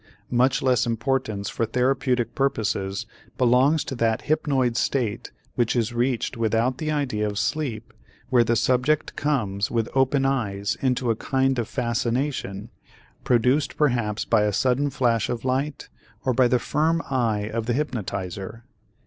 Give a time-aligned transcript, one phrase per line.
[0.31, 3.05] Much less importance for therapeutic purposes
[3.37, 7.93] belongs to that hypnoid state which is reached without the idea of sleep
[8.31, 12.69] where the subject comes with open eyes into a kind of fascination,
[13.23, 15.87] produced perhaps by a sudden flash of light
[16.25, 18.63] or by the firm eye of the hypnotizer.